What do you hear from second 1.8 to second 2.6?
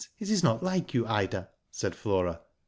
Flora.